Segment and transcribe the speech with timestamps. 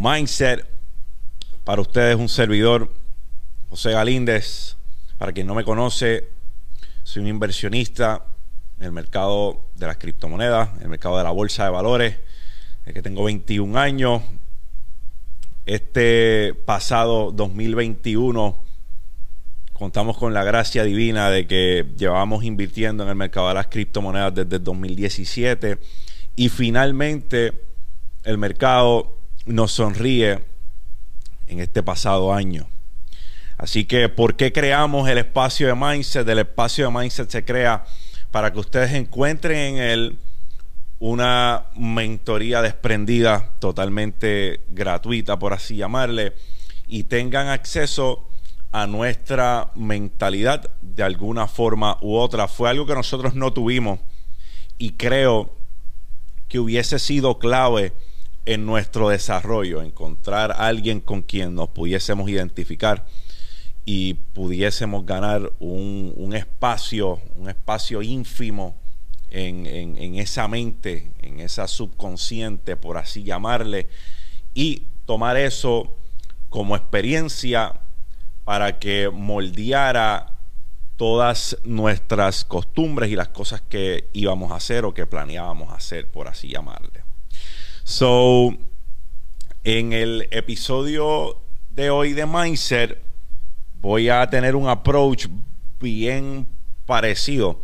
[0.00, 0.64] Mindset.
[1.62, 2.90] Para ustedes, un servidor,
[3.68, 4.76] José Galíndez.
[5.18, 6.26] Para quien no me conoce,
[7.02, 8.24] soy un inversionista
[8.78, 12.16] en el mercado de las criptomonedas, en el mercado de la bolsa de valores,
[12.86, 14.22] que tengo 21 años.
[15.66, 18.56] Este pasado 2021
[19.74, 24.34] contamos con la gracia divina de que llevamos invirtiendo en el mercado de las criptomonedas
[24.34, 25.78] desde el 2017
[26.36, 27.52] y finalmente
[28.24, 30.44] el mercado nos sonríe
[31.46, 32.68] en este pasado año.
[33.58, 36.28] Así que, ¿por qué creamos el espacio de Mindset?
[36.28, 37.84] El espacio de Mindset se crea
[38.30, 40.18] para que ustedes encuentren en él
[40.98, 46.34] una mentoría desprendida, totalmente gratuita, por así llamarle,
[46.86, 48.26] y tengan acceso
[48.72, 52.48] a nuestra mentalidad de alguna forma u otra.
[52.48, 53.98] Fue algo que nosotros no tuvimos
[54.78, 55.50] y creo
[56.48, 57.92] que hubiese sido clave
[58.46, 63.06] en nuestro desarrollo, encontrar a alguien con quien nos pudiésemos identificar
[63.84, 68.76] y pudiésemos ganar un, espacio, un espacio ínfimo
[69.30, 73.88] en, en, esa mente, en esa subconsciente, por así llamarle,
[74.54, 75.96] y tomar eso
[76.48, 77.80] como experiencia
[78.44, 80.32] para que moldeara
[80.96, 86.28] todas nuestras costumbres y las cosas que íbamos a hacer o que planeábamos hacer, por
[86.28, 86.99] así llamarle.
[87.84, 88.54] So,
[89.64, 91.38] en el episodio
[91.70, 92.98] de hoy de Mindset,
[93.80, 95.26] voy a tener un approach
[95.80, 96.46] bien
[96.86, 97.60] parecido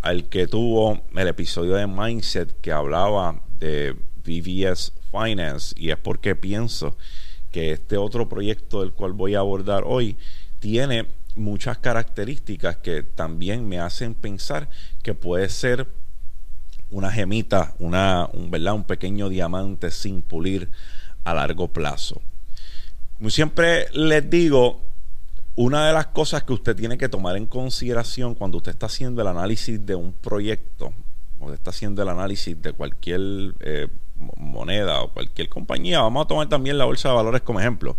[0.00, 3.94] al que tuvo el episodio de Mindset que hablaba de
[4.24, 5.74] VVS Finance.
[5.76, 6.96] Y es porque pienso
[7.52, 10.16] que este otro proyecto del cual voy a abordar hoy
[10.60, 14.68] tiene muchas características que también me hacen pensar
[15.02, 15.86] que puede ser
[16.90, 18.74] una gemita, una, un, ¿verdad?
[18.74, 20.70] un pequeño diamante sin pulir
[21.24, 22.20] a largo plazo.
[23.18, 24.80] Como siempre les digo,
[25.56, 29.22] una de las cosas que usted tiene que tomar en consideración cuando usted está haciendo
[29.22, 30.92] el análisis de un proyecto,
[31.40, 33.20] o está haciendo el análisis de cualquier
[33.60, 33.88] eh,
[34.36, 37.96] moneda o cualquier compañía, vamos a tomar también la bolsa de valores como ejemplo.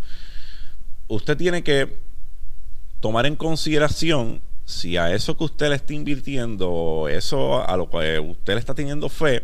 [1.08, 1.98] Usted tiene que
[3.00, 8.20] tomar en consideración si a eso que usted le está invirtiendo, eso a lo que
[8.20, 9.42] usted le está teniendo fe,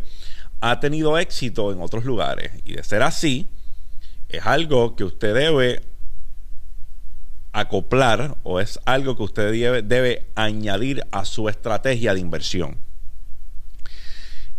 [0.62, 2.52] ha tenido éxito en otros lugares.
[2.64, 3.48] Y de ser así,
[4.30, 5.82] es algo que usted debe
[7.54, 12.78] acoplar o es algo que usted debe, debe añadir a su estrategia de inversión.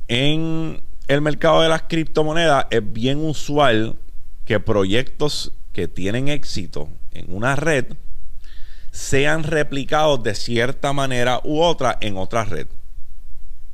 [0.09, 3.95] En el mercado de las criptomonedas es bien usual
[4.45, 7.87] que proyectos que tienen éxito en una red
[8.97, 12.67] sean replicados de cierta manera u otra en otra red.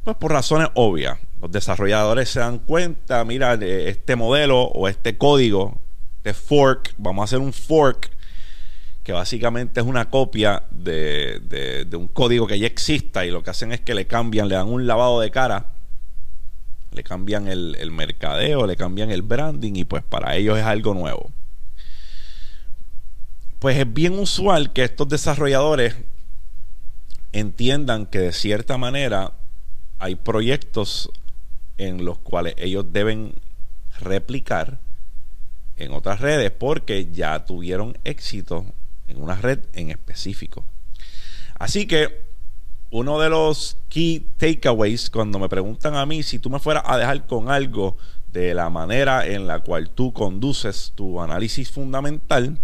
[0.03, 1.16] Pues por razones obvias.
[1.41, 5.81] Los desarrolladores se dan cuenta, mira, este modelo o este código,
[6.25, 8.11] de fork, vamos a hacer un fork,
[9.05, 11.41] que básicamente es una copia de,
[11.88, 14.56] de, un código que ya exista y lo que hacen es que le cambian, le
[14.56, 15.66] dan un lavado de cara,
[16.91, 20.94] le cambian el, el mercadeo, le cambian el branding y pues para ellos es algo
[20.94, 21.31] nuevo
[23.62, 25.95] pues es bien usual que estos desarrolladores
[27.31, 29.34] entiendan que de cierta manera
[30.00, 31.12] hay proyectos
[31.78, 33.37] en los cuales ellos deben
[34.00, 34.81] replicar
[35.77, 38.67] en otras redes porque ya tuvieron éxito
[39.06, 40.65] en una red en específico.
[41.56, 42.21] Así que
[42.91, 46.99] uno de los key takeaways cuando me preguntan a mí si tú me fueras a
[46.99, 47.97] dejar con algo
[48.33, 52.59] de la manera en la cual tú conduces tu análisis fundamental,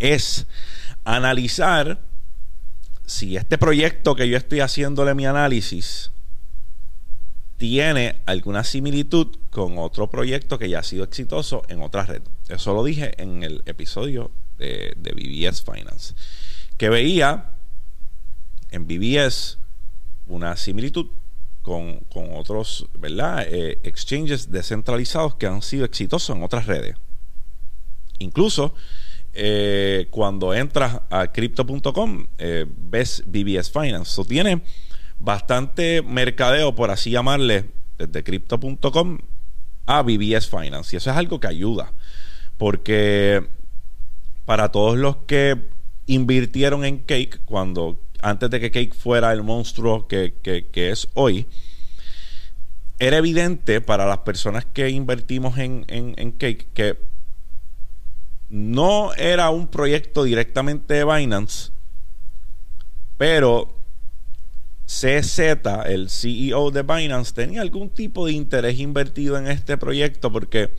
[0.00, 0.46] es
[1.04, 2.00] analizar
[3.06, 6.10] si este proyecto que yo estoy haciéndole mi análisis
[7.56, 12.22] tiene alguna similitud con otro proyecto que ya ha sido exitoso en otra red.
[12.48, 16.14] Eso lo dije en el episodio de, de BBS Finance.
[16.76, 17.50] Que veía
[18.70, 19.58] en BBS
[20.26, 21.06] una similitud
[21.62, 22.00] con,
[22.34, 23.44] otros ¿verdad?
[23.46, 26.96] Eh, exchanges descentralizados que han sido exitosos en otras redes.
[28.18, 28.74] Incluso
[29.32, 34.22] eh, cuando entras a crypto.com, eh, ves BBS Finance.
[34.24, 34.62] tiene
[35.18, 37.66] bastante mercadeo, por así llamarle,
[37.98, 39.18] desde crypto.com
[39.86, 40.94] a BBS Finance.
[40.94, 41.92] Y eso es algo que ayuda.
[42.58, 43.46] Porque
[44.44, 45.56] para todos los que
[46.06, 50.34] invirtieron en Cake, cuando antes de que Cake fuera el monstruo que,
[50.74, 51.46] es hoy,
[52.98, 57.10] era evidente para las personas que invertimos en Cake que
[58.50, 61.70] no era un proyecto directamente de Binance,
[63.16, 63.80] pero
[64.86, 65.38] CZ,
[65.86, 70.74] el CEO de Binance, tenía algún tipo de interés invertido en este proyecto porque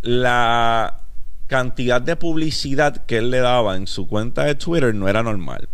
[0.00, 1.02] la
[1.46, 5.68] cantidad de publicidad que él le daba en su cuenta de Twitter no era normal.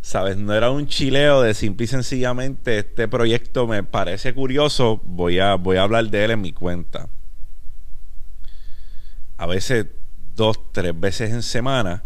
[0.00, 0.36] ¿Sabes?
[0.36, 5.56] No era un chileo de simple y sencillamente este proyecto me parece curioso, voy a,
[5.56, 7.08] voy a hablar de él en mi cuenta.
[9.36, 9.86] A veces
[10.38, 12.04] dos, tres veces en semana.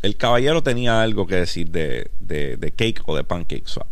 [0.00, 3.86] El caballero tenía algo que decir de, de, cake o de pancake swap.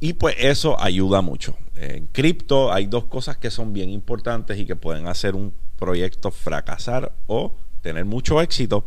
[0.00, 1.56] Y pues eso ayuda mucho.
[1.76, 6.30] En cripto hay dos cosas que son bien importantes y que pueden hacer un proyecto
[6.32, 8.84] fracasar o tener mucho éxito.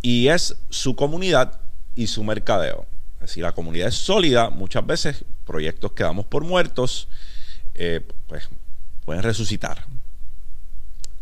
[0.00, 1.60] Y es su comunidad
[1.96, 2.86] y su mercadeo.
[3.26, 7.08] Si la comunidad es sólida, muchas veces proyectos que damos por muertos,
[7.74, 8.48] eh, pues
[9.04, 9.95] pueden resucitar.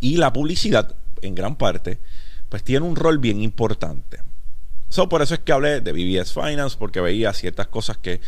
[0.04, 1.98] Y la publicidad, en gran parte,
[2.48, 4.18] pues tiene un rol bien importante.
[5.08, 8.20] por eso es que hablé de BBS Finance, porque veía ciertas cosas que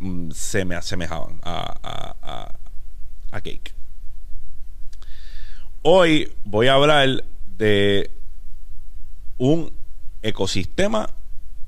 [0.00, 2.56] Mm, se me asemejaban a,
[3.32, 3.74] a, Cake.
[5.82, 7.24] Hoy voy a hablar
[7.58, 8.10] de
[9.36, 9.72] un
[10.22, 11.10] ecosistema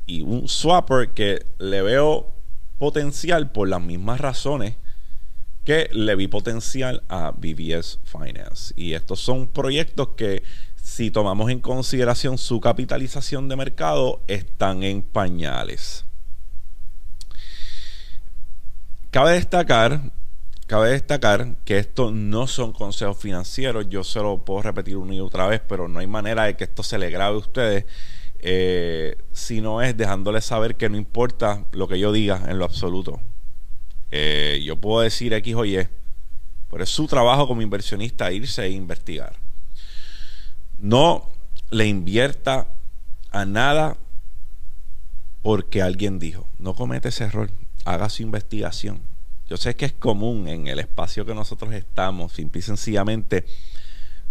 [0.07, 2.33] y un swapper que le veo
[2.79, 4.77] potencial por las mismas razones
[5.65, 8.75] que le vi potencial a BBS Finance.
[8.77, 10.43] Y estos son proyectos que
[10.83, 16.05] si tomamos en consideración su capitalización de mercado están en pañales.
[19.11, 20.11] Cabe destacar,
[20.67, 23.89] cabe destacar que esto no son consejos financieros.
[23.89, 26.65] Yo se lo puedo repetir una y otra vez, pero no hay manera de que
[26.65, 27.85] esto se le grabe a ustedes.
[28.41, 32.65] Eh, si no es dejándoles saber que no importa lo que yo diga en lo
[32.65, 33.21] absoluto.
[34.13, 35.89] Eh, yo puedo decir X o Y,
[36.71, 39.35] pero es su trabajo como inversionista irse e investigar.
[40.79, 41.29] No
[41.71, 42.69] le invierta
[43.31, 43.97] a nada
[45.43, 46.47] porque alguien dijo.
[46.59, 47.51] No comete ese error
[47.85, 49.01] haga su investigación.
[49.49, 53.45] Yo sé que es común en el espacio que nosotros estamos, simple y sencillamente,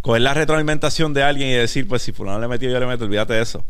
[0.02, 3.06] coger la retroalimentación de alguien y decir, pues si fulano le metió, yo le meto,
[3.06, 3.66] olvídate de eso.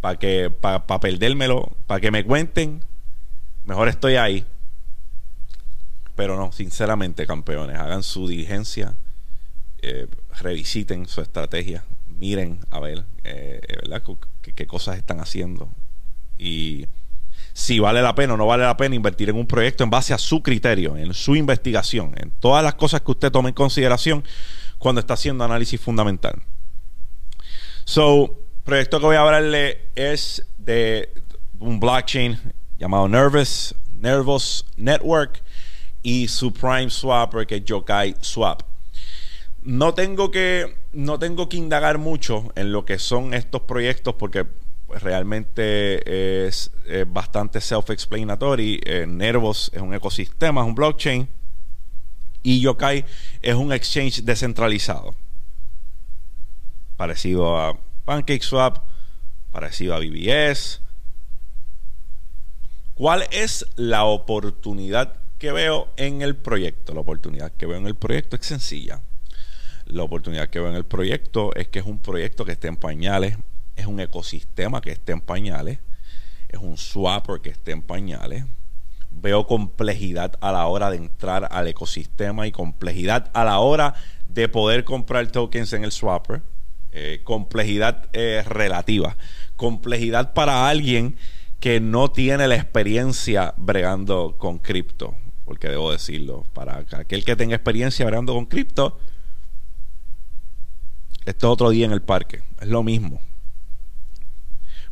[0.00, 2.84] Para que, para perdérmelo, para que me cuenten,
[3.64, 4.44] mejor estoy ahí.
[6.18, 8.96] Pero no, sinceramente, campeones, hagan su diligencia,
[9.82, 10.08] eh,
[10.40, 14.02] revisiten su estrategia, miren a ver, eh, ¿verdad?
[14.42, 15.70] qué cosas están haciendo.
[16.36, 16.86] Y
[17.52, 20.12] si vale la pena o no vale la pena invertir en un proyecto en base
[20.12, 24.24] a su criterio, en su investigación, en todas las cosas que usted tome en consideración
[24.78, 26.42] cuando está haciendo análisis fundamental.
[27.84, 31.12] So, proyecto que voy a hablarle es de
[31.60, 32.40] un blockchain
[32.76, 35.44] llamado Nervous, Nervous Network
[36.02, 38.62] y su prime swapper que es Yokai Swap.
[39.62, 44.46] No tengo que no tengo que indagar mucho en lo que son estos proyectos porque
[44.88, 46.70] pues realmente es,
[47.08, 48.80] bastante self-explanatory.
[48.84, 51.28] Eh, Nervos es un ecosistema, es un blockchain.
[52.42, 53.04] Y Yokai
[53.42, 55.14] es un exchange descentralizado.
[56.96, 58.78] Parecido a PancakeSwap,
[59.52, 60.80] parecido a BBS.
[62.94, 66.92] ¿Cuál es la oportunidad que veo en el proyecto?
[66.92, 69.00] La oportunidad que veo en el proyecto es sencilla.
[69.86, 72.76] La oportunidad que veo en el proyecto es que es un proyecto que esté en
[72.76, 73.38] pañales,
[73.76, 75.78] es un ecosistema que esté en pañales,
[76.48, 78.44] es un swapper que esté en pañales.
[79.10, 83.94] Veo complejidad a la hora de entrar al ecosistema y complejidad a la hora
[84.28, 86.42] de poder comprar tokens en el swapper.
[86.92, 89.16] Eh, complejidad eh, relativa.
[89.56, 91.16] Complejidad para alguien
[91.60, 95.14] que no tiene la experiencia bregando con cripto.
[95.48, 98.98] Porque debo decirlo, para aquel que tenga experiencia bregando con cripto,
[101.24, 102.42] esto es otro día en el parque.
[102.60, 103.18] Es lo mismo.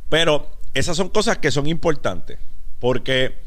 [0.08, 2.38] Pero esas son cosas que son importantes.
[2.78, 3.38] Porque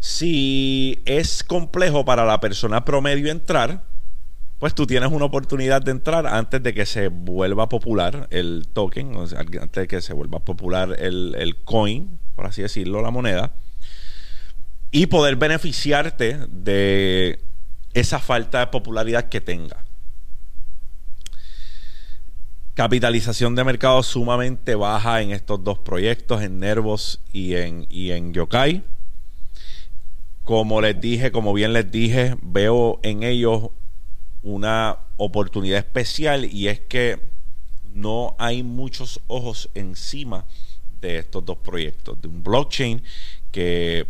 [0.00, 3.84] si es complejo para la persona promedio entrar,
[4.58, 9.14] pues tú tienes una oportunidad de entrar antes de que se vuelva popular el token,
[9.16, 13.54] antes de que se vuelva popular el, el coin, por así decirlo, la moneda,
[14.90, 17.40] y poder beneficiarte de
[17.94, 19.84] esa falta de popularidad que tenga.
[22.74, 28.32] Capitalización de mercado sumamente baja en estos dos proyectos, en Nervos y en, y en
[28.32, 28.84] Yokai.
[30.44, 33.70] Como les dije, como bien les dije, veo en ellos
[34.42, 37.20] una oportunidad especial y es que
[37.92, 40.46] no hay muchos ojos encima
[41.00, 42.20] de estos dos proyectos.
[42.22, 43.02] De un blockchain
[43.50, 44.06] que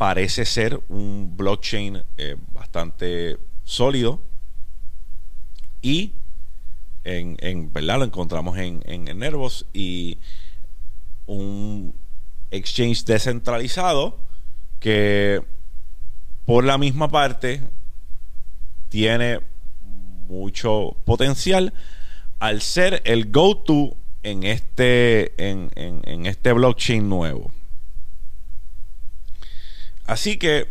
[0.00, 4.22] parece ser un blockchain eh, bastante sólido
[5.82, 6.14] y
[7.04, 7.98] en, ¿verdad?
[7.98, 10.16] Lo encontramos en, en, Nervos y
[11.26, 11.94] un
[12.50, 14.18] exchange descentralizado
[14.78, 15.42] que
[16.46, 17.60] por la misma parte
[18.88, 19.40] tiene
[20.28, 21.74] mucho potencial
[22.38, 27.52] al ser el go-to en este, en, en este blockchain nuevo.
[30.10, 30.66] Así que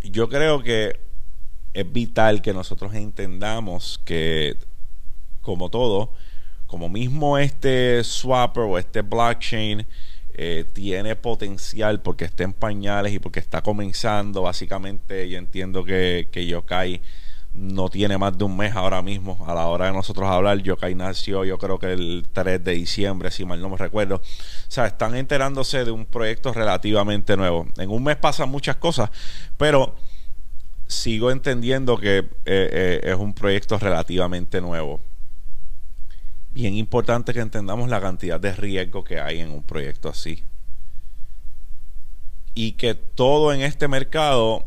[0.00, 1.00] yo creo que
[1.74, 4.56] es vital que nosotros entendamos que,
[5.40, 6.12] como todo,
[6.68, 9.88] como mismo este swapper o este blockchain
[10.34, 16.28] eh, tiene potencial porque está en pañales y porque está comenzando, básicamente yo entiendo que,
[16.30, 17.02] que Yokai
[17.56, 20.58] no tiene más de un mes ahora mismo a la hora de nosotros hablar.
[20.58, 24.16] Yokai nació yo creo que el 3 de diciembre, si mal no me recuerdo.
[24.16, 24.20] O
[24.68, 27.66] sea, están enterándose de un proyecto relativamente nuevo.
[27.78, 29.10] En un mes pasan muchas cosas,
[29.56, 29.94] pero
[30.86, 35.00] sigo entendiendo que eh, eh, es un proyecto relativamente nuevo.
[36.52, 40.44] Bien importante que entendamos la cantidad de riesgo que hay en un proyecto así.
[42.54, 44.66] Y que todo en este mercado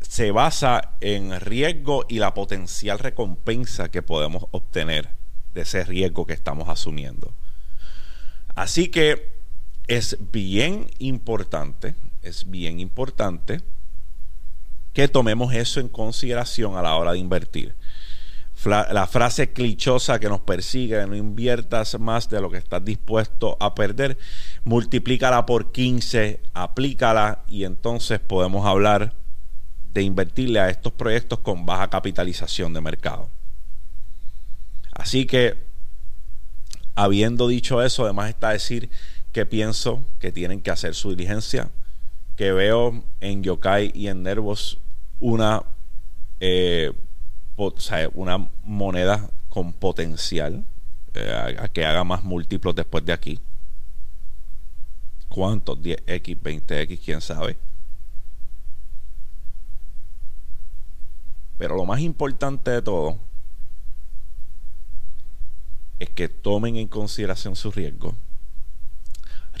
[0.00, 5.10] se basa en riesgo y la potencial recompensa que podemos obtener
[5.54, 7.34] de ese riesgo que estamos asumiendo.
[8.54, 9.32] Así que
[9.86, 13.60] es bien importante, es bien importante
[14.92, 17.74] que tomemos eso en consideración a la hora de invertir.
[18.64, 23.74] La frase clichosa que nos persigue, no inviertas más de lo que estás dispuesto a
[23.74, 24.18] perder,
[24.64, 29.14] multiplícala por 15, aplícala y entonces podemos hablar
[29.92, 33.28] de invertirle a estos proyectos con baja capitalización de mercado.
[34.92, 35.56] Así que,
[36.94, 38.90] habiendo dicho eso, además está decir
[39.32, 41.70] que pienso que tienen que hacer su diligencia,
[42.36, 44.78] que veo en Yokai y en Nervos
[45.20, 45.62] una,
[46.40, 46.92] eh,
[48.14, 50.64] una moneda con potencial
[51.14, 53.40] eh, a, que haga más múltiplos después de aquí.
[55.28, 55.78] ¿Cuántos?
[55.78, 57.56] 10x, 20x, quién sabe.
[61.60, 63.18] Pero lo más importante de todo
[66.00, 68.16] es que tomen en consideración su riesgo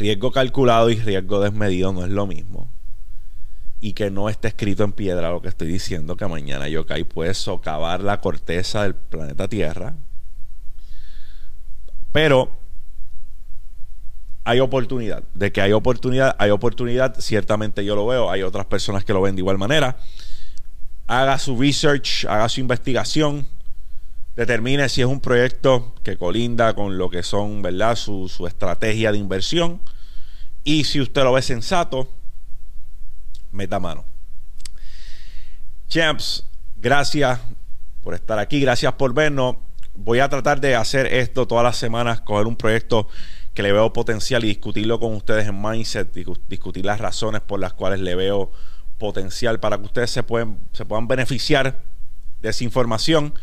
[0.00, 2.68] riesgo calculado y riesgo desmedido no es lo mismo.
[3.80, 7.34] Y que no esté escrito en piedra lo que estoy diciendo, que mañana Yokai puede
[7.34, 9.94] socavar la corteza del planeta Tierra.
[12.12, 12.50] Pero
[14.44, 15.22] hay oportunidad.
[15.34, 17.20] De que hay oportunidad, hay oportunidad.
[17.20, 18.30] Ciertamente yo lo veo.
[18.30, 19.96] Hay otras personas que lo ven de igual manera.
[21.10, 23.48] Haga su research, haga su investigación.
[24.36, 27.96] Determine si es un proyecto que colinda con lo que son, ¿verdad?
[27.96, 29.80] Su, su estrategia de inversión
[30.62, 32.08] y si usted lo ve sensato,
[33.50, 34.04] meta mano.
[35.88, 36.44] Champs,
[36.76, 37.40] gracias
[38.04, 39.56] por estar aquí, gracias por vernos.
[39.96, 43.08] Voy a tratar de hacer esto todas las semanas, coger un proyecto
[43.52, 46.14] que le veo potencial y discutirlo con ustedes en Mindset,
[46.48, 48.52] discutir las razones por las cuales le veo
[49.00, 51.80] potencial para que ustedes se, pueden, se puedan beneficiar
[52.40, 53.34] de esa información.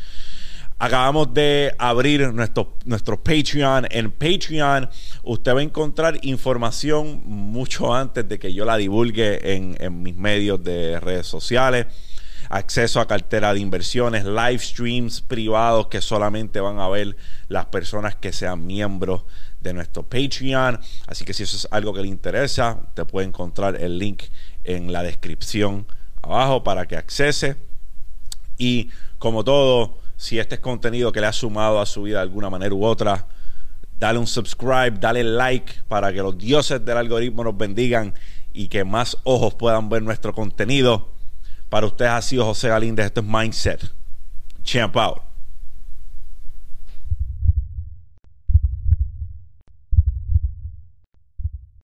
[0.80, 3.88] Acabamos de abrir nuestro, nuestro Patreon.
[3.90, 4.88] En Patreon
[5.24, 10.16] usted va a encontrar información mucho antes de que yo la divulgue en, en mis
[10.16, 11.88] medios de redes sociales.
[12.50, 17.18] Acceso a cartera de inversiones, live streams privados que solamente van a ver
[17.50, 19.24] las personas que sean miembros
[19.60, 20.80] de nuestro Patreon.
[21.08, 24.24] Así que si eso es algo que le interesa, usted puede encontrar el link
[24.68, 25.88] en la descripción
[26.22, 27.56] abajo para que accese.
[28.58, 32.24] Y como todo, si este es contenido que le ha sumado a su vida de
[32.24, 33.28] alguna manera u otra,
[34.00, 38.14] dale un subscribe, dale like para que los dioses del algoritmo nos bendigan
[38.54, 41.10] y que más ojos puedan ver nuestro contenido.
[41.70, 43.92] Para ustedes ha sido José Galíndez, esto es Mindset.
[44.64, 45.27] Champ out.